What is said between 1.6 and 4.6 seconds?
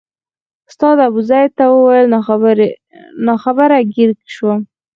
وویل ناخبره ګیر شوم.